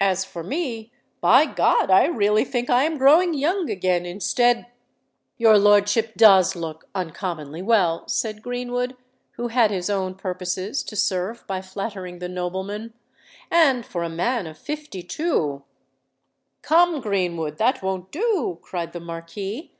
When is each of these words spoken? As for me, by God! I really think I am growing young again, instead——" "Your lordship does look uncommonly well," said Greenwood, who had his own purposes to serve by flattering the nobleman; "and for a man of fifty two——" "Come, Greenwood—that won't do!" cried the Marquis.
As 0.00 0.24
for 0.24 0.44
me, 0.44 0.92
by 1.20 1.46
God! 1.46 1.90
I 1.90 2.04
really 2.04 2.44
think 2.44 2.70
I 2.70 2.84
am 2.84 2.96
growing 2.96 3.34
young 3.34 3.68
again, 3.68 4.06
instead——" 4.06 4.66
"Your 5.36 5.58
lordship 5.58 6.14
does 6.16 6.54
look 6.54 6.86
uncommonly 6.94 7.60
well," 7.60 8.06
said 8.06 8.40
Greenwood, 8.40 8.96
who 9.32 9.48
had 9.48 9.72
his 9.72 9.90
own 9.90 10.14
purposes 10.14 10.84
to 10.84 10.94
serve 10.94 11.44
by 11.48 11.60
flattering 11.60 12.20
the 12.20 12.28
nobleman; 12.28 12.94
"and 13.50 13.84
for 13.84 14.04
a 14.04 14.08
man 14.08 14.46
of 14.46 14.56
fifty 14.58 15.02
two——" 15.02 15.64
"Come, 16.62 17.00
Greenwood—that 17.00 17.82
won't 17.82 18.12
do!" 18.12 18.60
cried 18.62 18.92
the 18.92 19.00
Marquis. 19.00 19.72